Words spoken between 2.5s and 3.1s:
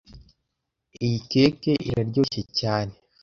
cyane